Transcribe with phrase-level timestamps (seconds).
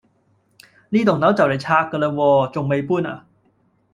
[0.89, 3.23] 呢幢樓就嚟拆架嘞喎，重未搬呀？